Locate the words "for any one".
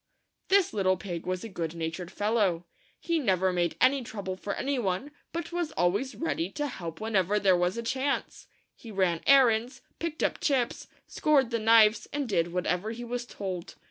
4.35-5.11